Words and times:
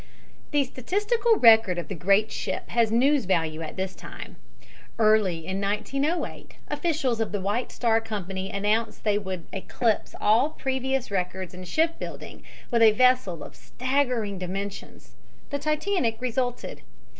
THE 0.49 0.63
statistical 0.63 1.35
record 1.35 1.77
of 1.77 1.87
the 1.87 1.93
great 1.93 2.31
ship 2.31 2.69
has 2.69 2.91
news 2.91 3.25
value 3.25 3.61
at 3.61 3.75
this 3.75 3.93
time. 3.93 4.35
Early 4.97 5.45
in 5.45 5.61
1908 5.61 6.55
officials 6.69 7.21
of 7.21 7.31
the 7.31 7.39
White 7.39 7.71
Star 7.71 8.01
Company 8.01 8.49
announced 8.49 9.03
that 9.03 9.09
they 9.11 9.19
would 9.19 9.45
eclipse 9.53 10.15
all 10.19 10.49
previous 10.49 11.11
records 11.11 11.53
in 11.53 11.65
shipbuilding 11.65 12.41
with 12.71 12.81
a 12.81 12.93
vessel 12.93 13.43
of 13.43 13.55
staggering 13.55 14.39
dimensions. 14.39 15.11
The 15.51 15.59
Titanic 15.59 16.19
resulted. 16.19 16.81